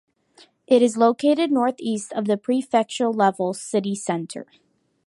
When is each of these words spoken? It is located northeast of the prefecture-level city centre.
It 0.65 0.81
is 0.81 0.97
located 0.97 1.51
northeast 1.51 2.11
of 2.13 2.25
the 2.25 2.35
prefecture-level 2.35 3.53
city 3.53 3.93
centre. 3.93 4.47